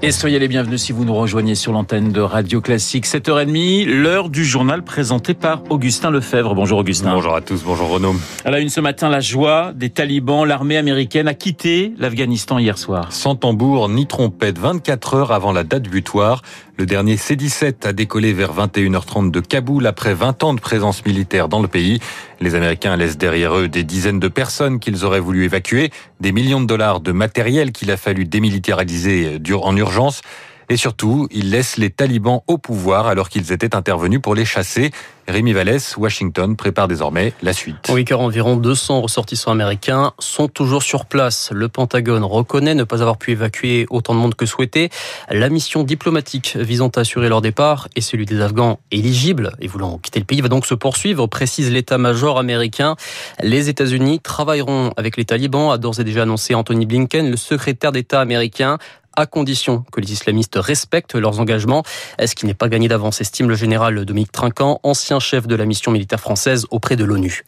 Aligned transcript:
Et 0.00 0.12
soyez 0.12 0.38
les 0.38 0.46
bienvenus 0.46 0.80
si 0.80 0.92
vous 0.92 1.04
nous 1.04 1.14
rejoignez 1.14 1.56
sur 1.56 1.72
l'antenne 1.72 2.12
de 2.12 2.20
Radio 2.20 2.60
Classique. 2.60 3.04
7h30, 3.04 3.84
l'heure 3.84 4.28
du 4.28 4.44
journal 4.44 4.84
présenté 4.84 5.34
par 5.34 5.64
Augustin 5.70 6.12
Lefebvre. 6.12 6.54
Bonjour 6.54 6.78
Augustin. 6.78 7.14
Bonjour 7.14 7.34
à 7.34 7.40
tous, 7.40 7.64
bonjour 7.64 7.88
Renaud. 7.88 8.14
À 8.44 8.52
la 8.52 8.60
une 8.60 8.68
ce 8.68 8.80
matin, 8.80 9.08
la 9.08 9.18
joie 9.18 9.72
des 9.74 9.90
talibans. 9.90 10.44
L'armée 10.44 10.76
américaine 10.76 11.26
a 11.26 11.34
quitté 11.34 11.94
l'Afghanistan 11.98 12.60
hier 12.60 12.78
soir. 12.78 13.12
Sans 13.12 13.34
tambour 13.34 13.88
ni 13.88 14.06
trompette, 14.06 14.56
24 14.60 15.14
heures 15.14 15.32
avant 15.32 15.50
la 15.50 15.64
date 15.64 15.88
butoir. 15.88 16.42
Le 16.80 16.86
dernier 16.86 17.16
C-17 17.16 17.88
a 17.88 17.92
décollé 17.92 18.32
vers 18.32 18.54
21h30 18.54 19.32
de 19.32 19.40
Kaboul 19.40 19.84
après 19.84 20.14
20 20.14 20.44
ans 20.44 20.54
de 20.54 20.60
présence 20.60 21.04
militaire 21.04 21.48
dans 21.48 21.60
le 21.60 21.66
pays. 21.66 21.98
Les 22.40 22.54
Américains 22.54 22.96
laissent 22.96 23.18
derrière 23.18 23.56
eux 23.58 23.66
des 23.66 23.82
dizaines 23.82 24.20
de 24.20 24.28
personnes 24.28 24.78
qu'ils 24.78 25.04
auraient 25.04 25.18
voulu 25.18 25.44
évacuer, 25.44 25.90
des 26.20 26.30
millions 26.30 26.60
de 26.60 26.66
dollars 26.66 27.00
de 27.00 27.10
matériel 27.10 27.72
qu'il 27.72 27.90
a 27.90 27.96
fallu 27.96 28.26
démilitariser 28.26 29.40
en 29.64 29.76
urgence 29.76 29.76
urgence. 29.76 30.22
Et 30.70 30.76
surtout, 30.76 31.28
ils 31.30 31.50
laissent 31.50 31.78
les 31.78 31.90
talibans 31.90 32.40
au 32.46 32.58
pouvoir 32.58 33.06
alors 33.06 33.30
qu'ils 33.30 33.52
étaient 33.52 33.74
intervenus 33.74 34.20
pour 34.20 34.34
les 34.34 34.44
chasser. 34.44 34.90
Rémi 35.26 35.52
Vallès, 35.52 35.96
Washington, 35.98 36.56
prépare 36.56 36.88
désormais 36.88 37.34
la 37.42 37.52
suite. 37.52 37.90
Oui, 37.90 38.04
car 38.06 38.20
environ 38.20 38.56
200 38.56 39.02
ressortissants 39.02 39.50
américains 39.50 40.12
sont 40.18 40.48
toujours 40.48 40.82
sur 40.82 41.04
place. 41.04 41.50
Le 41.52 41.68
Pentagone 41.68 42.24
reconnaît 42.24 42.74
ne 42.74 42.84
pas 42.84 43.02
avoir 43.02 43.18
pu 43.18 43.32
évacuer 43.32 43.86
autant 43.90 44.14
de 44.14 44.20
monde 44.20 44.34
que 44.34 44.46
souhaité. 44.46 44.88
La 45.30 45.50
mission 45.50 45.82
diplomatique 45.82 46.56
visant 46.56 46.88
à 46.88 47.00
assurer 47.00 47.28
leur 47.28 47.42
départ 47.42 47.88
et 47.94 48.00
celui 48.00 48.24
des 48.24 48.40
Afghans 48.40 48.78
éligibles 48.90 49.52
et 49.60 49.68
voulant 49.68 49.98
quitter 49.98 50.18
le 50.18 50.24
pays 50.24 50.40
va 50.40 50.48
donc 50.48 50.64
se 50.64 50.74
poursuivre, 50.74 51.26
précise 51.26 51.70
l'état-major 51.70 52.38
américain. 52.38 52.96
Les 53.42 53.68
États-Unis 53.68 54.20
travailleront 54.20 54.92
avec 54.96 55.18
les 55.18 55.26
talibans, 55.26 55.70
a 55.70 55.78
d'ores 55.78 56.00
et 56.00 56.04
déjà 56.04 56.22
annoncé 56.22 56.54
Anthony 56.54 56.86
Blinken, 56.86 57.30
le 57.30 57.36
secrétaire 57.36 57.92
d'État 57.92 58.20
américain 58.20 58.78
à 59.18 59.26
condition 59.26 59.84
que 59.92 60.00
les 60.00 60.12
islamistes 60.12 60.56
respectent 60.56 61.16
leurs 61.16 61.40
engagements. 61.40 61.82
Ce 62.24 62.34
qui 62.36 62.46
n'est 62.46 62.54
pas 62.54 62.68
gagné 62.68 62.86
d'avance, 62.86 63.20
estime 63.20 63.48
le 63.48 63.56
général 63.56 64.04
Dominique 64.04 64.30
Trinquant, 64.30 64.78
ancien 64.84 65.18
chef 65.18 65.48
de 65.48 65.56
la 65.56 65.66
mission 65.66 65.90
militaire 65.90 66.20
française 66.20 66.66
auprès 66.70 66.94
de 66.94 67.04
l'ONU? 67.04 67.42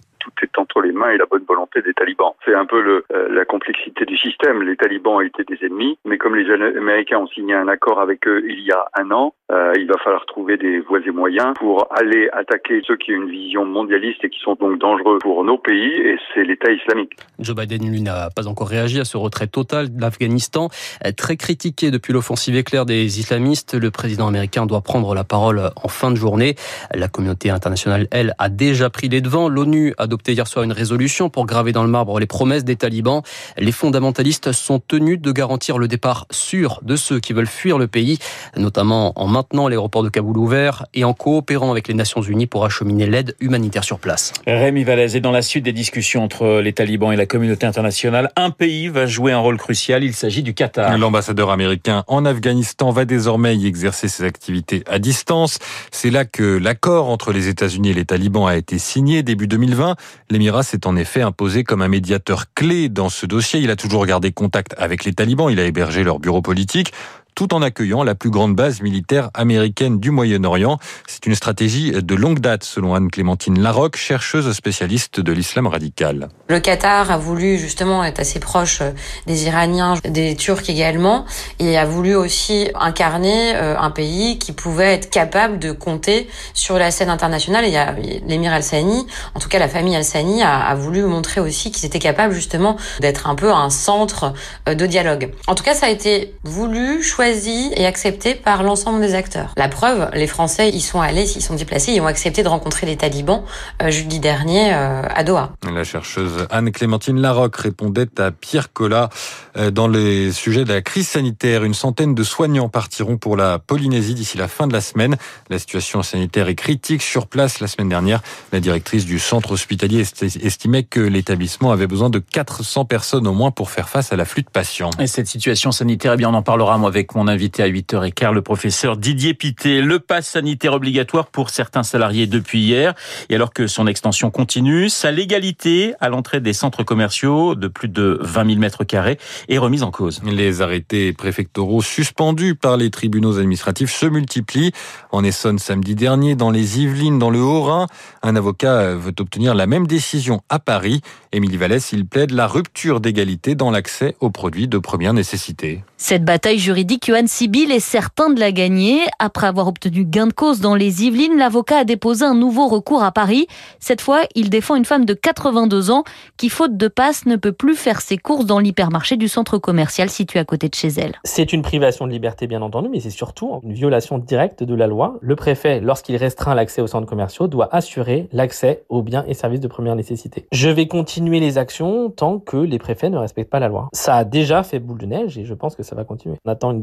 Les 1.00 1.06
mains 1.06 1.12
et 1.12 1.18
la 1.18 1.26
bonne 1.26 1.44
volonté 1.48 1.82
des 1.82 1.94
talibans. 1.94 2.32
C'est 2.44 2.54
un 2.54 2.66
peu 2.66 2.80
le, 2.80 3.04
euh, 3.12 3.28
la 3.32 3.44
complexité 3.44 4.04
du 4.04 4.16
système. 4.16 4.62
Les 4.62 4.76
talibans 4.76 5.20
étaient 5.22 5.44
des 5.44 5.64
ennemis, 5.64 5.98
mais 6.04 6.18
comme 6.18 6.36
les 6.36 6.50
Américains 6.50 7.18
ont 7.18 7.28
signé 7.28 7.54
un 7.54 7.68
accord 7.68 8.00
avec 8.00 8.26
eux 8.26 8.42
il 8.46 8.60
y 8.60 8.72
a 8.72 8.84
un 8.98 9.10
an, 9.10 9.34
euh, 9.52 9.72
il 9.76 9.86
va 9.86 9.96
falloir 9.98 10.24
trouver 10.26 10.56
des 10.56 10.80
voies 10.80 11.00
et 11.06 11.10
moyens 11.10 11.54
pour 11.58 11.86
aller 11.90 12.28
attaquer 12.32 12.82
ceux 12.86 12.96
qui 12.96 13.12
ont 13.12 13.22
une 13.22 13.30
vision 13.30 13.64
mondialiste 13.64 14.24
et 14.24 14.30
qui 14.30 14.38
sont 14.40 14.54
donc 14.54 14.78
dangereux 14.78 15.18
pour 15.20 15.44
nos 15.44 15.58
pays, 15.58 15.92
et 15.92 16.16
c'est 16.34 16.44
l'État 16.44 16.70
islamique. 16.70 17.12
Joe 17.38 17.56
Biden, 17.56 17.90
lui, 17.90 18.02
n'a 18.02 18.28
pas 18.34 18.46
encore 18.46 18.68
réagi 18.68 19.00
à 19.00 19.04
ce 19.04 19.16
retrait 19.16 19.46
total 19.46 19.94
de 19.94 20.00
l'Afghanistan. 20.00 20.68
Très 21.16 21.36
critiqué 21.36 21.90
depuis 21.90 22.12
l'offensive 22.12 22.56
éclair 22.56 22.86
des 22.86 23.18
islamistes, 23.18 23.74
le 23.74 23.90
président 23.90 24.28
américain 24.28 24.66
doit 24.66 24.82
prendre 24.82 25.14
la 25.14 25.24
parole 25.24 25.70
en 25.76 25.88
fin 25.88 26.10
de 26.10 26.16
journée. 26.16 26.54
La 26.94 27.08
communauté 27.08 27.50
internationale, 27.50 28.06
elle, 28.10 28.34
a 28.38 28.48
déjà 28.48 28.90
pris 28.90 29.08
les 29.08 29.20
devants. 29.20 29.48
L'ONU 29.48 29.94
a 29.98 30.04
adopté 30.04 30.32
hier 30.32 30.46
soir 30.46 30.64
une 30.64 30.72
résolution 30.72 30.89
pour 31.32 31.46
graver 31.46 31.72
dans 31.72 31.82
le 31.82 31.88
marbre 31.88 32.18
les 32.18 32.26
promesses 32.26 32.64
des 32.64 32.76
talibans. 32.76 33.22
Les 33.56 33.72
fondamentalistes 33.72 34.52
sont 34.52 34.78
tenus 34.78 35.20
de 35.20 35.32
garantir 35.32 35.78
le 35.78 35.88
départ 35.88 36.26
sûr 36.30 36.80
de 36.82 36.96
ceux 36.96 37.20
qui 37.20 37.32
veulent 37.32 37.46
fuir 37.46 37.78
le 37.78 37.86
pays, 37.86 38.18
notamment 38.56 39.12
en 39.20 39.26
maintenant 39.26 39.68
l'aéroport 39.68 40.02
de 40.02 40.08
Kaboul 40.08 40.36
ouvert 40.36 40.86
et 40.94 41.04
en 41.04 41.12
coopérant 41.12 41.70
avec 41.70 41.88
les 41.88 41.94
Nations 41.94 42.22
Unies 42.22 42.46
pour 42.46 42.64
acheminer 42.64 43.06
l'aide 43.06 43.34
humanitaire 43.40 43.84
sur 43.84 43.98
place. 43.98 44.32
Rémi 44.46 44.84
Vallès 44.84 45.14
est 45.14 45.20
dans 45.20 45.30
la 45.30 45.42
suite 45.42 45.64
des 45.64 45.72
discussions 45.72 46.22
entre 46.22 46.60
les 46.60 46.72
talibans 46.72 47.12
et 47.12 47.16
la 47.16 47.26
communauté 47.26 47.66
internationale. 47.66 48.30
Un 48.36 48.50
pays 48.50 48.88
va 48.88 49.06
jouer 49.06 49.32
un 49.32 49.38
rôle 49.38 49.56
crucial, 49.56 50.04
il 50.04 50.14
s'agit 50.14 50.42
du 50.42 50.54
Qatar. 50.54 50.96
L'ambassadeur 50.98 51.50
américain 51.50 52.04
en 52.08 52.24
Afghanistan 52.24 52.90
va 52.90 53.04
désormais 53.04 53.56
y 53.56 53.66
exercer 53.66 54.08
ses 54.08 54.24
activités 54.24 54.82
à 54.86 54.98
distance. 54.98 55.58
C'est 55.90 56.10
là 56.10 56.24
que 56.24 56.58
l'accord 56.58 57.08
entre 57.08 57.32
les 57.32 57.48
États-Unis 57.48 57.90
et 57.90 57.94
les 57.94 58.04
talibans 58.04 58.46
a 58.46 58.56
été 58.56 58.78
signé 58.78 59.22
début 59.22 59.46
2020. 59.46 59.96
L'Émirat 60.30 60.62
s'est 60.62 60.79
en 60.86 60.96
effet 60.96 61.22
imposé 61.22 61.64
comme 61.64 61.82
un 61.82 61.88
médiateur 61.88 62.52
clé 62.54 62.88
dans 62.88 63.08
ce 63.08 63.26
dossier. 63.26 63.60
Il 63.60 63.70
a 63.70 63.76
toujours 63.76 64.06
gardé 64.06 64.32
contact 64.32 64.74
avec 64.78 65.04
les 65.04 65.12
talibans, 65.12 65.50
il 65.50 65.60
a 65.60 65.64
hébergé 65.64 66.04
leur 66.04 66.18
bureau 66.18 66.42
politique 66.42 66.92
tout 67.34 67.54
en 67.54 67.62
accueillant 67.62 68.02
la 68.02 68.14
plus 68.14 68.30
grande 68.30 68.54
base 68.54 68.80
militaire 68.82 69.30
américaine 69.34 69.98
du 70.00 70.10
Moyen-Orient. 70.10 70.78
C'est 71.06 71.26
une 71.26 71.34
stratégie 71.34 71.92
de 71.92 72.14
longue 72.14 72.40
date, 72.40 72.64
selon 72.64 72.94
Anne-Clémentine 72.94 73.60
Larocque, 73.60 73.96
chercheuse 73.96 74.50
spécialiste 74.52 75.20
de 75.20 75.32
l'islam 75.32 75.66
radical. 75.66 76.28
Le 76.48 76.60
Qatar 76.60 77.10
a 77.10 77.16
voulu 77.16 77.58
justement 77.58 78.04
être 78.04 78.20
assez 78.20 78.40
proche 78.40 78.80
euh, 78.80 78.90
des 79.26 79.46
Iraniens, 79.46 79.94
des 80.04 80.36
Turcs 80.36 80.68
également, 80.68 81.24
et 81.58 81.78
a 81.78 81.84
voulu 81.84 82.14
aussi 82.14 82.68
incarner 82.74 83.54
euh, 83.54 83.78
un 83.78 83.90
pays 83.90 84.38
qui 84.38 84.52
pouvait 84.52 84.94
être 84.94 85.10
capable 85.10 85.58
de 85.58 85.72
compter 85.72 86.28
sur 86.54 86.78
la 86.78 86.90
scène 86.90 87.10
internationale. 87.10 87.64
Il 87.66 87.72
y 87.72 87.76
a 87.76 87.94
l'émir 88.26 88.52
Al-Sani, 88.52 89.06
en 89.34 89.40
tout 89.40 89.48
cas 89.48 89.58
la 89.58 89.68
famille 89.68 89.96
Al-Sani, 89.96 90.42
a, 90.42 90.74
voulu 90.74 91.02
montrer 91.02 91.40
aussi 91.40 91.70
qu'ils 91.70 91.84
étaient 91.84 91.98
capables 91.98 92.32
justement 92.32 92.76
d'être 93.00 93.28
un 93.28 93.34
peu 93.34 93.52
un 93.52 93.70
centre 93.70 94.32
euh, 94.68 94.74
de 94.74 94.86
dialogue. 94.86 95.32
En 95.46 95.54
tout 95.54 95.64
cas, 95.64 95.74
ça 95.74 95.86
a 95.86 95.90
été 95.90 96.34
voulu, 96.44 97.02
et 97.22 97.84
accepté 97.84 98.34
par 98.34 98.62
l'ensemble 98.62 99.02
des 99.02 99.14
acteurs. 99.14 99.52
La 99.58 99.68
preuve, 99.68 100.08
les 100.14 100.26
Français 100.26 100.70
y 100.70 100.80
sont 100.80 101.02
allés, 101.02 101.36
y 101.36 101.42
sont 101.42 101.54
déplacés, 101.54 101.92
ils 101.92 102.00
ont 102.00 102.06
accepté 102.06 102.42
de 102.42 102.48
rencontrer 102.48 102.86
les 102.86 102.96
talibans 102.96 103.42
euh, 103.82 103.90
jeudi 103.90 104.20
dernier 104.20 104.72
euh, 104.72 105.02
à 105.06 105.22
Doha. 105.22 105.52
La 105.70 105.84
chercheuse 105.84 106.46
Anne-Clémentine 106.50 107.20
Larocque 107.20 107.56
répondait 107.56 108.08
à 108.18 108.30
Pierre 108.30 108.72
Collat 108.72 109.10
euh, 109.58 109.70
dans 109.70 109.86
les 109.86 110.32
sujets 110.32 110.64
de 110.64 110.72
la 110.72 110.80
crise 110.80 111.08
sanitaire. 111.08 111.62
Une 111.62 111.74
centaine 111.74 112.14
de 112.14 112.24
soignants 112.24 112.70
partiront 112.70 113.18
pour 113.18 113.36
la 113.36 113.58
Polynésie 113.58 114.14
d'ici 114.14 114.38
la 114.38 114.48
fin 114.48 114.66
de 114.66 114.72
la 114.72 114.80
semaine. 114.80 115.16
La 115.50 115.58
situation 115.58 116.02
sanitaire 116.02 116.48
est 116.48 116.54
critique 116.54 117.02
sur 117.02 117.26
place. 117.26 117.60
La 117.60 117.66
semaine 117.66 117.90
dernière, 117.90 118.22
la 118.50 118.60
directrice 118.60 119.04
du 119.04 119.18
centre 119.18 119.52
hospitalier 119.52 120.04
estimait 120.42 120.84
que 120.84 121.00
l'établissement 121.00 121.70
avait 121.70 121.86
besoin 121.86 122.08
de 122.08 122.18
400 122.18 122.86
personnes 122.86 123.26
au 123.26 123.34
moins 123.34 123.50
pour 123.50 123.70
faire 123.70 123.90
face 123.90 124.10
à 124.10 124.16
l'afflux 124.16 124.42
de 124.42 124.50
patients. 124.50 124.90
Et 124.98 125.06
cette 125.06 125.26
situation 125.26 125.70
sanitaire, 125.70 126.14
eh 126.14 126.16
bien, 126.16 126.30
on 126.30 126.34
en 126.34 126.42
parlera 126.42 126.78
moi 126.78 126.88
avec 126.88 127.09
mon 127.14 127.28
invité 127.28 127.62
à 127.62 127.68
8h15, 127.68 128.32
le 128.32 128.42
professeur 128.42 128.96
Didier 128.96 129.34
Pité. 129.34 129.82
Le 129.82 129.98
pass 129.98 130.26
sanitaire 130.26 130.72
obligatoire 130.72 131.26
pour 131.26 131.50
certains 131.50 131.82
salariés 131.82 132.26
depuis 132.26 132.60
hier. 132.60 132.94
Et 133.28 133.34
alors 133.34 133.52
que 133.52 133.66
son 133.66 133.86
extension 133.86 134.30
continue, 134.30 134.88
sa 134.88 135.10
légalité 135.10 135.94
à 136.00 136.08
l'entrée 136.08 136.40
des 136.40 136.52
centres 136.52 136.82
commerciaux 136.82 137.54
de 137.54 137.68
plus 137.68 137.88
de 137.88 138.18
20 138.22 138.46
000 138.46 138.58
mètres 138.58 138.84
carrés 138.84 139.18
est 139.48 139.58
remise 139.58 139.82
en 139.82 139.90
cause. 139.90 140.20
Les 140.24 140.62
arrêtés 140.62 141.12
préfectoraux 141.12 141.82
suspendus 141.82 142.54
par 142.54 142.76
les 142.76 142.90
tribunaux 142.90 143.38
administratifs 143.38 143.92
se 143.92 144.06
multiplient. 144.06 144.72
En 145.12 145.24
Essonne, 145.24 145.58
samedi 145.58 145.94
dernier, 145.94 146.34
dans 146.34 146.50
les 146.50 146.80
Yvelines, 146.80 147.18
dans 147.18 147.30
le 147.30 147.40
Haut-Rhin, 147.40 147.86
un 148.22 148.36
avocat 148.36 148.94
veut 148.94 149.14
obtenir 149.18 149.54
la 149.54 149.66
même 149.66 149.86
décision 149.86 150.42
à 150.48 150.58
Paris. 150.58 151.00
Émilie 151.32 151.56
Vallès, 151.56 151.92
il 151.92 152.06
plaide 152.06 152.32
la 152.32 152.46
rupture 152.46 153.00
d'égalité 153.00 153.54
dans 153.54 153.70
l'accès 153.70 154.16
aux 154.20 154.30
produits 154.30 154.68
de 154.68 154.78
première 154.78 155.14
nécessité. 155.14 155.82
Cette 155.96 156.24
bataille 156.24 156.58
juridique, 156.58 156.99
Johan 157.02 157.26
Sibyl 157.26 157.72
est 157.72 157.80
certain 157.80 158.28
de 158.28 158.38
la 158.38 158.52
gagner. 158.52 159.00
Après 159.18 159.46
avoir 159.46 159.68
obtenu 159.68 160.04
gain 160.04 160.26
de 160.26 160.32
cause 160.34 160.60
dans 160.60 160.74
les 160.74 161.04
Yvelines, 161.04 161.38
l'avocat 161.38 161.78
a 161.78 161.84
déposé 161.84 162.26
un 162.26 162.34
nouveau 162.34 162.68
recours 162.68 163.02
à 163.02 163.10
Paris. 163.10 163.46
Cette 163.78 164.02
fois, 164.02 164.20
il 164.34 164.50
défend 164.50 164.76
une 164.76 164.84
femme 164.84 165.06
de 165.06 165.14
82 165.14 165.90
ans 165.90 166.04
qui, 166.36 166.50
faute 166.50 166.76
de 166.76 166.88
passe, 166.88 167.24
ne 167.24 167.36
peut 167.36 167.52
plus 167.52 167.74
faire 167.74 168.02
ses 168.02 168.18
courses 168.18 168.44
dans 168.44 168.58
l'hypermarché 168.58 169.16
du 169.16 169.28
centre 169.28 169.56
commercial 169.56 170.10
situé 170.10 170.40
à 170.40 170.44
côté 170.44 170.68
de 170.68 170.74
chez 170.74 170.88
elle. 170.88 171.14
C'est 171.24 171.54
une 171.54 171.62
privation 171.62 172.06
de 172.06 172.12
liberté, 172.12 172.46
bien 172.46 172.60
entendu, 172.60 172.90
mais 172.90 173.00
c'est 173.00 173.08
surtout 173.08 173.60
une 173.62 173.72
violation 173.72 174.18
directe 174.18 174.62
de 174.62 174.74
la 174.74 174.86
loi. 174.86 175.16
Le 175.22 175.36
préfet, 175.36 175.80
lorsqu'il 175.80 176.16
restreint 176.16 176.54
l'accès 176.54 176.82
aux 176.82 176.86
centres 176.86 177.06
commerciaux, 177.08 177.48
doit 177.48 177.74
assurer 177.74 178.28
l'accès 178.32 178.84
aux 178.90 179.02
biens 179.02 179.24
et 179.26 179.32
services 179.32 179.60
de 179.60 179.68
première 179.68 179.96
nécessité. 179.96 180.46
Je 180.52 180.68
vais 180.68 180.86
continuer 180.86 181.40
les 181.40 181.56
actions 181.56 182.10
tant 182.10 182.38
que 182.38 182.58
les 182.58 182.78
préfets 182.78 183.08
ne 183.08 183.16
respectent 183.16 183.50
pas 183.50 183.60
la 183.60 183.68
loi. 183.68 183.88
Ça 183.94 184.16
a 184.16 184.24
déjà 184.24 184.62
fait 184.62 184.80
boule 184.80 184.98
de 184.98 185.06
neige 185.06 185.38
et 185.38 185.46
je 185.46 185.54
pense 185.54 185.76
que 185.76 185.82
ça 185.82 185.96
va 185.96 186.04
continuer. 186.04 186.36
On 186.44 186.50
attend 186.50 186.72
une 186.72 186.80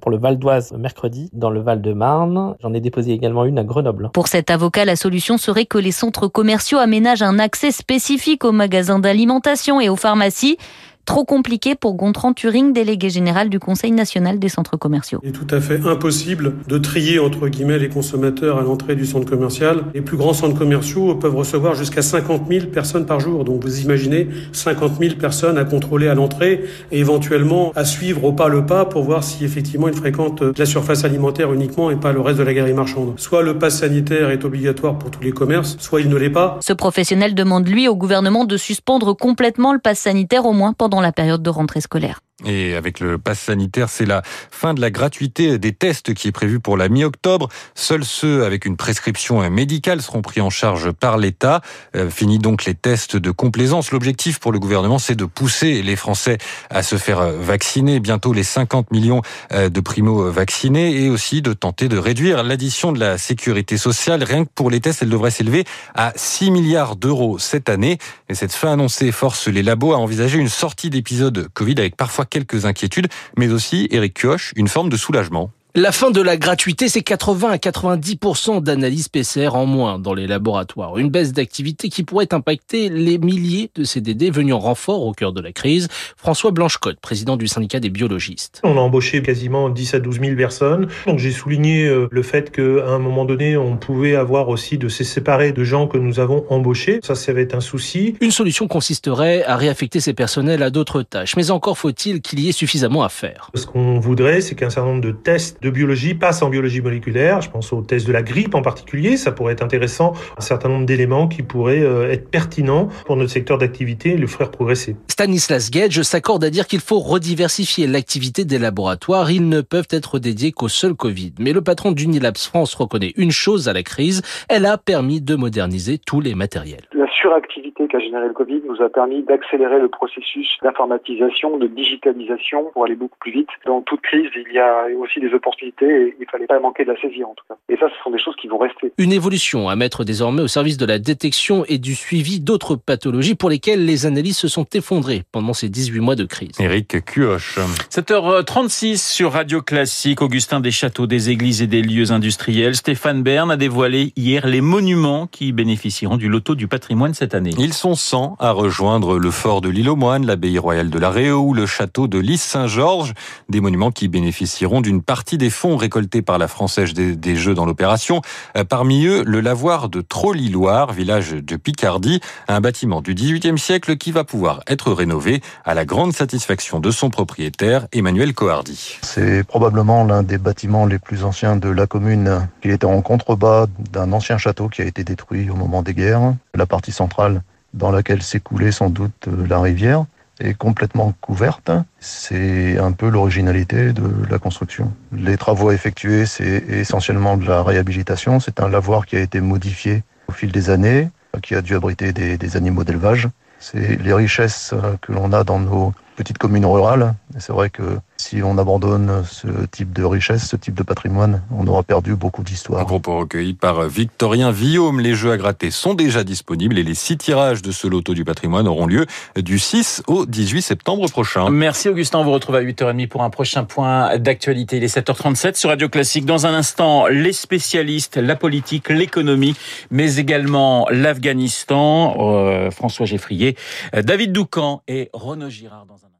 pour 0.00 0.10
le 0.10 0.18
Val 0.18 0.38
d'Oise 0.38 0.72
mercredi, 0.72 1.30
dans 1.32 1.50
le 1.50 1.60
Val-de-Marne. 1.60 2.56
J'en 2.60 2.72
ai 2.74 2.80
déposé 2.80 3.12
également 3.12 3.44
une 3.44 3.58
à 3.58 3.64
Grenoble. 3.64 4.10
Pour 4.12 4.28
cet 4.28 4.50
avocat, 4.50 4.84
la 4.84 4.96
solution 4.96 5.38
serait 5.38 5.66
que 5.66 5.78
les 5.78 5.92
centres 5.92 6.28
commerciaux 6.28 6.78
aménagent 6.78 7.22
un 7.22 7.38
accès 7.38 7.70
spécifique 7.70 8.44
aux 8.44 8.52
magasins 8.52 8.98
d'alimentation 8.98 9.80
et 9.80 9.88
aux 9.88 9.96
pharmacies 9.96 10.58
Trop 11.04 11.24
compliqué 11.24 11.74
pour 11.74 11.94
Gontran 11.94 12.32
Turing, 12.32 12.72
délégué 12.72 13.10
général 13.10 13.48
du 13.48 13.58
Conseil 13.58 13.90
national 13.90 14.38
des 14.38 14.48
centres 14.48 14.76
commerciaux. 14.76 15.18
Il 15.24 15.30
est 15.30 15.32
tout 15.32 15.52
à 15.52 15.60
fait 15.60 15.80
impossible 15.84 16.54
de 16.68 16.78
trier 16.78 17.18
entre 17.18 17.48
guillemets 17.48 17.80
les 17.80 17.88
consommateurs 17.88 18.58
à 18.58 18.62
l'entrée 18.62 18.94
du 18.94 19.04
centre 19.04 19.28
commercial. 19.28 19.82
Les 19.94 20.00
plus 20.00 20.16
grands 20.16 20.32
centres 20.32 20.56
commerciaux 20.56 21.16
peuvent 21.16 21.34
recevoir 21.34 21.74
jusqu'à 21.74 22.02
50 22.02 22.42
000 22.48 22.66
personnes 22.66 23.04
par 23.04 23.18
jour. 23.18 23.44
Donc 23.44 23.64
vous 23.64 23.80
imaginez 23.80 24.28
50 24.52 25.00
000 25.00 25.14
personnes 25.16 25.58
à 25.58 25.64
contrôler 25.64 26.06
à 26.06 26.14
l'entrée 26.14 26.64
et 26.92 27.00
éventuellement 27.00 27.72
à 27.74 27.84
suivre 27.84 28.22
au 28.22 28.32
pas 28.32 28.48
le 28.48 28.64
pas 28.64 28.84
pour 28.84 29.02
voir 29.02 29.24
si 29.24 29.44
effectivement 29.44 29.88
ils 29.88 29.96
fréquentent 29.96 30.42
la 30.56 30.66
surface 30.66 31.04
alimentaire 31.04 31.52
uniquement 31.52 31.90
et 31.90 31.96
pas 31.96 32.12
le 32.12 32.20
reste 32.20 32.38
de 32.38 32.44
la 32.44 32.54
galerie 32.54 32.74
marchande. 32.74 33.14
Soit 33.16 33.42
le 33.42 33.58
pass 33.58 33.80
sanitaire 33.80 34.30
est 34.30 34.44
obligatoire 34.44 35.00
pour 35.00 35.10
tous 35.10 35.22
les 35.22 35.32
commerces, 35.32 35.76
soit 35.80 36.00
il 36.00 36.08
ne 36.08 36.16
l'est 36.16 36.30
pas. 36.30 36.58
Ce 36.62 36.72
professionnel 36.72 37.34
demande 37.34 37.66
lui 37.66 37.88
au 37.88 37.96
gouvernement 37.96 38.44
de 38.44 38.56
suspendre 38.56 39.16
complètement 39.16 39.72
le 39.72 39.80
pass 39.80 39.98
sanitaire 39.98 40.46
au 40.46 40.52
moins 40.52 40.72
pendant 40.72 40.91
la 41.00 41.12
période 41.12 41.42
de 41.42 41.50
rentrée 41.50 41.80
scolaire. 41.80 42.20
Et 42.44 42.74
avec 42.74 42.98
le 42.98 43.18
pass 43.18 43.38
sanitaire, 43.38 43.88
c'est 43.88 44.06
la 44.06 44.22
fin 44.50 44.74
de 44.74 44.80
la 44.80 44.90
gratuité 44.90 45.58
des 45.58 45.72
tests 45.72 46.12
qui 46.14 46.28
est 46.28 46.32
prévue 46.32 46.58
pour 46.58 46.76
la 46.76 46.88
mi-octobre. 46.88 47.48
Seuls 47.74 48.04
ceux 48.04 48.44
avec 48.44 48.64
une 48.64 48.76
prescription 48.76 49.48
médicale 49.48 50.02
seront 50.02 50.22
pris 50.22 50.40
en 50.40 50.50
charge 50.50 50.90
par 50.90 51.18
l'État. 51.18 51.60
Euh, 51.94 52.10
fini 52.10 52.38
donc 52.38 52.64
les 52.64 52.74
tests 52.74 53.16
de 53.16 53.30
complaisance. 53.30 53.92
L'objectif 53.92 54.40
pour 54.40 54.50
le 54.50 54.58
gouvernement, 54.58 54.98
c'est 54.98 55.14
de 55.14 55.24
pousser 55.24 55.82
les 55.82 55.94
Français 55.94 56.38
à 56.70 56.82
se 56.82 56.96
faire 56.96 57.22
vacciner. 57.30 58.00
Bientôt 58.00 58.32
les 58.32 58.42
50 58.42 58.90
millions 58.90 59.22
euh, 59.52 59.68
de 59.68 59.80
primo-vaccinés 59.80 61.04
et 61.04 61.10
aussi 61.10 61.42
de 61.42 61.52
tenter 61.52 61.88
de 61.88 61.98
réduire 61.98 62.42
l'addition 62.42 62.92
de 62.92 62.98
la 62.98 63.18
sécurité 63.18 63.76
sociale. 63.76 64.24
Rien 64.24 64.44
que 64.44 64.50
pour 64.52 64.70
les 64.70 64.80
tests, 64.80 65.02
elle 65.02 65.10
devrait 65.10 65.30
s'élever 65.30 65.64
à 65.94 66.12
6 66.16 66.50
milliards 66.50 66.96
d'euros 66.96 67.38
cette 67.38 67.68
année. 67.68 67.98
Et 68.28 68.34
cette 68.34 68.52
fin 68.52 68.72
annoncée 68.72 69.12
force 69.12 69.46
les 69.46 69.62
labos 69.62 69.92
à 69.92 69.98
envisager 69.98 70.38
une 70.38 70.48
sortie 70.48 70.81
d'épisode 70.90 71.48
Covid 71.54 71.74
avec 71.78 71.96
parfois 71.96 72.24
quelques 72.24 72.66
inquiétudes, 72.66 73.08
mais 73.36 73.48
aussi, 73.50 73.88
Eric 73.90 74.14
Kioch, 74.14 74.52
une 74.56 74.68
forme 74.68 74.88
de 74.88 74.96
soulagement. 74.96 75.50
La 75.74 75.90
fin 75.90 76.10
de 76.10 76.20
la 76.20 76.36
gratuité, 76.36 76.86
c'est 76.88 77.00
80 77.00 77.48
à 77.48 77.56
90% 77.56 78.62
d'analyses 78.62 79.08
PCR 79.08 79.54
en 79.54 79.64
moins 79.64 79.98
dans 79.98 80.12
les 80.12 80.26
laboratoires. 80.26 80.98
Une 80.98 81.08
baisse 81.08 81.32
d'activité 81.32 81.88
qui 81.88 82.02
pourrait 82.02 82.34
impacter 82.34 82.90
les 82.90 83.16
milliers 83.16 83.70
de 83.74 83.82
CDD 83.82 84.28
venus 84.30 84.52
en 84.52 84.58
renfort 84.58 85.06
au 85.06 85.12
cœur 85.12 85.32
de 85.32 85.40
la 85.40 85.50
crise. 85.50 85.88
François 86.18 86.50
Blanchecotte, 86.50 87.00
président 87.00 87.38
du 87.38 87.48
syndicat 87.48 87.80
des 87.80 87.88
biologistes. 87.88 88.60
On 88.64 88.76
a 88.76 88.80
embauché 88.80 89.22
quasiment 89.22 89.70
10 89.70 89.94
à 89.94 90.00
12 90.00 90.20
000 90.20 90.36
personnes. 90.36 90.88
Donc 91.06 91.18
j'ai 91.18 91.30
souligné 91.30 91.86
euh, 91.86 92.06
le 92.10 92.22
fait 92.22 92.50
qu'à 92.50 92.86
un 92.86 92.98
moment 92.98 93.24
donné, 93.24 93.56
on 93.56 93.78
pouvait 93.78 94.14
avoir 94.14 94.50
aussi 94.50 94.76
de 94.76 94.90
se 94.90 95.04
séparer 95.04 95.52
de 95.52 95.64
gens 95.64 95.88
que 95.88 95.96
nous 95.96 96.20
avons 96.20 96.44
embauchés. 96.50 97.00
Ça, 97.02 97.14
ça 97.14 97.32
va 97.32 97.40
être 97.40 97.54
un 97.54 97.60
souci. 97.62 98.14
Une 98.20 98.30
solution 98.30 98.68
consisterait 98.68 99.42
à 99.44 99.56
réaffecter 99.56 100.00
ces 100.00 100.12
personnels 100.12 100.62
à 100.62 100.68
d'autres 100.68 101.00
tâches. 101.00 101.34
Mais 101.34 101.50
encore 101.50 101.78
faut-il 101.78 102.20
qu'il 102.20 102.40
y 102.40 102.50
ait 102.50 102.52
suffisamment 102.52 103.04
à 103.04 103.08
faire. 103.08 103.50
Ce 103.54 103.64
qu'on 103.64 103.98
voudrait, 104.00 104.42
c'est 104.42 104.54
qu'un 104.54 104.68
certain 104.68 104.90
nombre 104.90 105.00
de 105.00 105.12
tests 105.12 105.61
de 105.62 105.70
biologie 105.70 106.14
passe 106.14 106.42
en 106.42 106.48
biologie 106.48 106.80
moléculaire. 106.80 107.40
Je 107.40 107.48
pense 107.48 107.72
aux 107.72 107.82
tests 107.82 108.06
de 108.06 108.12
la 108.12 108.22
grippe 108.22 108.54
en 108.54 108.62
particulier. 108.62 109.16
Ça 109.16 109.30
pourrait 109.30 109.52
être 109.52 109.62
intéressant. 109.62 110.12
Un 110.36 110.40
certain 110.40 110.68
nombre 110.68 110.86
d'éléments 110.86 111.28
qui 111.28 111.42
pourraient 111.42 111.82
euh, 111.82 112.10
être 112.10 112.28
pertinents 112.28 112.88
pour 113.06 113.16
notre 113.16 113.30
secteur 113.30 113.58
d'activité 113.58 114.10
et 114.10 114.16
le 114.16 114.26
faire 114.26 114.50
progresser. 114.50 114.96
Stanislas 115.08 115.70
Gage 115.70 116.02
s'accorde 116.02 116.42
à 116.42 116.50
dire 116.50 116.66
qu'il 116.66 116.80
faut 116.80 116.98
rediversifier 116.98 117.86
l'activité 117.86 118.44
des 118.44 118.58
laboratoires. 118.58 119.30
Ils 119.30 119.48
ne 119.48 119.60
peuvent 119.60 119.88
être 119.90 120.18
dédiés 120.18 120.50
qu'au 120.50 120.68
seul 120.68 120.94
Covid. 120.94 121.34
Mais 121.38 121.52
le 121.52 121.62
patron 121.62 121.92
d'Unilabs 121.92 122.38
France 122.38 122.74
reconnaît 122.74 123.12
une 123.16 123.30
chose 123.30 123.68
à 123.68 123.72
la 123.72 123.84
crise. 123.84 124.22
Elle 124.48 124.66
a 124.66 124.78
permis 124.78 125.20
de 125.20 125.36
moderniser 125.36 125.98
tous 125.98 126.20
les 126.20 126.34
matériels 126.34 126.88
suractivité 127.22 127.86
qu'a 127.86 128.00
généré 128.00 128.26
le 128.26 128.34
Covid 128.34 128.62
nous 128.66 128.82
a 128.82 128.88
permis 128.88 129.22
d'accélérer 129.22 129.78
le 129.78 129.88
processus 129.88 130.58
d'informatisation, 130.60 131.56
de 131.56 131.68
digitalisation 131.68 132.70
pour 132.72 132.84
aller 132.84 132.96
beaucoup 132.96 133.18
plus 133.20 133.30
vite. 133.30 133.48
Dans 133.64 133.80
toute 133.80 134.00
crise, 134.00 134.28
il 134.34 134.52
y 134.52 134.58
a 134.58 134.86
aussi 134.98 135.20
des 135.20 135.32
opportunités 135.32 135.51
et 135.62 136.14
il 136.20 136.26
fallait 136.30 136.46
pas 136.46 136.60
manquer 136.60 136.84
de 136.84 136.92
la 136.92 137.00
saisir 137.00 137.28
en 137.28 137.34
tout 137.34 137.44
cas. 137.48 137.54
Et 137.68 137.76
ça, 137.76 137.86
ce 137.88 138.02
sont 138.02 138.10
des 138.10 138.18
choses 138.18 138.34
qui 138.40 138.48
vont 138.48 138.58
rester. 138.58 138.92
Une 138.98 139.12
évolution 139.12 139.68
à 139.68 139.76
mettre 139.76 140.04
désormais 140.04 140.42
au 140.42 140.48
service 140.48 140.76
de 140.76 140.86
la 140.86 140.98
détection 140.98 141.64
et 141.68 141.78
du 141.78 141.94
suivi 141.94 142.40
d'autres 142.40 142.76
pathologies 142.76 143.34
pour 143.34 143.50
lesquelles 143.50 143.84
les 143.84 144.06
analyses 144.06 144.36
se 144.36 144.48
sont 144.48 144.66
effondrées 144.72 145.22
pendant 145.32 145.52
ces 145.52 145.68
18 145.68 146.00
mois 146.00 146.16
de 146.16 146.24
crise. 146.24 146.52
Éric 146.58 147.04
Cuoche. 147.04 147.58
7h36 147.90 148.96
sur 148.96 149.32
Radio 149.32 149.62
Classique. 149.62 150.22
Augustin 150.22 150.60
des 150.60 150.70
châteaux, 150.70 151.06
des 151.06 151.30
églises 151.30 151.62
et 151.62 151.66
des 151.66 151.82
lieux 151.82 152.12
industriels. 152.12 152.76
Stéphane 152.76 153.22
Bern 153.22 153.50
a 153.50 153.56
dévoilé 153.56 154.12
hier 154.16 154.46
les 154.46 154.60
monuments 154.60 155.26
qui 155.26 155.52
bénéficieront 155.52 156.16
du 156.16 156.28
loto 156.28 156.54
du 156.54 156.68
patrimoine 156.68 157.14
cette 157.14 157.34
année. 157.34 157.52
Ils 157.58 157.74
sont 157.74 157.94
100 157.94 158.36
à 158.38 158.52
rejoindre 158.52 159.18
le 159.18 159.30
fort 159.30 159.60
de 159.60 159.68
l'île 159.68 159.88
aux 159.88 159.96
Moines, 159.96 160.26
l'abbaye 160.26 160.58
royale 160.58 160.90
de 160.90 160.98
la 160.98 161.10
Réau 161.10 161.40
ou 161.40 161.54
le 161.54 161.66
château 161.66 162.08
de 162.08 162.18
Lys 162.18 162.42
Saint-Georges. 162.42 163.14
Des 163.48 163.60
monuments 163.60 163.90
qui 163.90 164.08
bénéficieront 164.08 164.80
d'une 164.80 165.02
partie 165.02 165.38
des 165.38 165.41
fonds 165.50 165.76
récoltés 165.76 166.22
par 166.22 166.38
la 166.38 166.48
Française 166.48 166.94
des, 166.94 167.36
Jeux 167.36 167.54
dans 167.54 167.66
l'opération. 167.66 168.20
Euh, 168.56 168.64
parmi 168.64 169.06
eux, 169.06 169.22
le 169.24 169.40
lavoir 169.40 169.88
de 169.88 170.00
Trolly-Loire, 170.00 170.92
village 170.92 171.32
de 171.32 171.56
Picardie, 171.56 172.20
un 172.48 172.60
bâtiment 172.60 173.00
du 173.00 173.14
XVIIIe 173.14 173.58
siècle 173.58 173.96
qui 173.96 174.12
va 174.12 174.24
pouvoir 174.24 174.60
être 174.66 174.92
rénové 174.92 175.40
à 175.64 175.74
la 175.74 175.84
grande 175.84 176.12
satisfaction 176.12 176.80
de 176.80 176.90
son 176.90 177.10
propriétaire, 177.10 177.86
Emmanuel 177.92 178.34
Cohardy. 178.34 178.98
C'est 179.02 179.44
probablement 179.44 180.04
l'un 180.04 180.22
des 180.22 180.38
bâtiments 180.38 180.86
les 180.86 180.98
plus 180.98 181.24
anciens 181.24 181.56
de 181.56 181.68
la 181.68 181.86
commune. 181.86 182.48
Il 182.64 182.70
était 182.70 182.86
en 182.86 183.00
contrebas 183.02 183.66
d'un 183.90 184.12
ancien 184.12 184.38
château 184.38 184.68
qui 184.68 184.82
a 184.82 184.84
été 184.84 185.04
détruit 185.04 185.50
au 185.50 185.54
moment 185.54 185.82
des 185.82 185.94
guerres. 185.94 186.34
La 186.54 186.66
partie 186.66 186.92
centrale 186.92 187.42
dans 187.74 187.90
laquelle 187.90 188.22
s'écoulait 188.22 188.72
sans 188.72 188.90
doute 188.90 189.28
euh, 189.28 189.46
la 189.48 189.60
rivière 189.60 190.04
est 190.40 190.54
complètement 190.54 191.14
couverte. 191.20 191.70
C'est 192.00 192.78
un 192.78 192.92
peu 192.92 193.08
l'originalité 193.08 193.92
de 193.92 194.26
la 194.30 194.38
construction. 194.38 194.92
Les 195.12 195.36
travaux 195.36 195.70
effectués, 195.70 196.26
c'est 196.26 196.64
essentiellement 196.68 197.36
de 197.36 197.46
la 197.46 197.62
réhabilitation. 197.62 198.40
C'est 198.40 198.60
un 198.60 198.68
lavoir 198.68 199.06
qui 199.06 199.16
a 199.16 199.20
été 199.20 199.40
modifié 199.40 200.02
au 200.28 200.32
fil 200.32 200.52
des 200.52 200.70
années, 200.70 201.10
qui 201.42 201.54
a 201.54 201.62
dû 201.62 201.74
abriter 201.74 202.12
des, 202.12 202.36
des 202.38 202.56
animaux 202.56 202.84
d'élevage. 202.84 203.28
C'est 203.58 204.02
les 204.02 204.12
richesses 204.12 204.74
que 205.02 205.12
l'on 205.12 205.32
a 205.32 205.44
dans 205.44 205.60
nos 205.60 205.94
petites 206.16 206.38
communes 206.38 206.66
rurales. 206.66 207.14
C'est 207.38 207.52
vrai 207.52 207.70
que 207.70 207.98
si 208.16 208.42
on 208.42 208.58
abandonne 208.58 209.24
ce 209.28 209.48
type 209.70 209.92
de 209.92 210.04
richesse, 210.04 210.48
ce 210.48 210.56
type 210.56 210.74
de 210.74 210.82
patrimoine, 210.82 211.42
on 211.50 211.66
aura 211.66 211.82
perdu 211.82 212.14
beaucoup 212.14 212.42
d'histoire. 212.42 212.80
Un 212.80 212.84
propos 212.84 213.18
recueilli 213.18 213.54
par 213.54 213.82
Victorien 213.88 214.50
Villaume. 214.50 215.00
Les 215.00 215.14
jeux 215.14 215.32
à 215.32 215.36
gratter 215.36 215.70
sont 215.70 215.94
déjà 215.94 216.24
disponibles 216.24 216.78
et 216.78 216.82
les 216.82 216.94
six 216.94 217.16
tirages 217.16 217.62
de 217.62 217.72
ce 217.72 217.86
loto 217.86 218.14
du 218.14 218.24
patrimoine 218.24 218.68
auront 218.68 218.86
lieu 218.86 219.06
du 219.36 219.58
6 219.58 220.02
au 220.06 220.26
18 220.26 220.62
septembre 220.62 221.08
prochain. 221.10 221.50
Merci 221.50 221.88
Augustin, 221.88 222.18
on 222.18 222.24
vous 222.24 222.32
retrouve 222.32 222.56
à 222.56 222.62
8h30 222.62 223.08
pour 223.08 223.22
un 223.22 223.30
prochain 223.30 223.64
point 223.64 224.18
d'actualité. 224.18 224.76
Il 224.76 224.84
est 224.84 224.94
7h37 224.94 225.54
sur 225.56 225.70
Radio 225.70 225.88
Classique. 225.88 226.26
Dans 226.26 226.46
un 226.46 226.54
instant, 226.54 227.06
les 227.06 227.32
spécialistes, 227.32 228.16
la 228.16 228.36
politique, 228.36 228.88
l'économie, 228.88 229.56
mais 229.90 230.16
également 230.16 230.86
l'Afghanistan. 230.90 232.16
Euh, 232.18 232.70
François 232.70 233.06
Geffrier, 233.06 233.56
David 233.92 234.32
Doucan 234.32 234.82
et 234.88 235.10
Renaud 235.12 235.50
Girard 235.50 235.86
dans 235.86 235.94
un 235.94 235.96
instant. 235.96 236.11